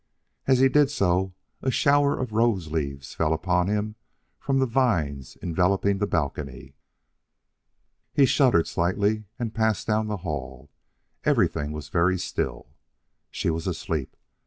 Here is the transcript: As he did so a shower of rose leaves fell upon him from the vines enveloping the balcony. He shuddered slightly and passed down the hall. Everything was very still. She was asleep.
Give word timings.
As 0.47 0.57
he 0.57 0.67
did 0.67 0.89
so 0.89 1.35
a 1.61 1.69
shower 1.69 2.17
of 2.17 2.31
rose 2.31 2.71
leaves 2.71 3.13
fell 3.13 3.33
upon 3.33 3.67
him 3.67 3.93
from 4.39 4.57
the 4.57 4.65
vines 4.65 5.37
enveloping 5.43 5.99
the 5.99 6.07
balcony. 6.07 6.73
He 8.11 8.25
shuddered 8.25 8.65
slightly 8.67 9.25
and 9.37 9.53
passed 9.53 9.85
down 9.85 10.07
the 10.07 10.17
hall. 10.25 10.71
Everything 11.23 11.71
was 11.71 11.89
very 11.89 12.17
still. 12.17 12.65
She 13.29 13.51
was 13.51 13.67
asleep. 13.67 14.17